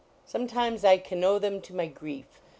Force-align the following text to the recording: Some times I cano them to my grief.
Some 0.25 0.47
times 0.47 0.83
I 0.83 0.97
cano 0.97 1.37
them 1.37 1.61
to 1.61 1.75
my 1.75 1.85
grief. 1.85 2.25